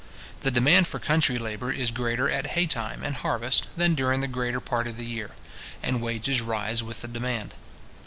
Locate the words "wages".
6.01-6.41